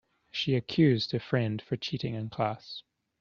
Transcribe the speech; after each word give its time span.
She 0.31 0.55
accuse 0.55 1.11
her 1.11 1.19
friend 1.19 1.61
for 1.61 1.77
cheating 1.77 2.15
in 2.15 2.29
class. 2.29 2.81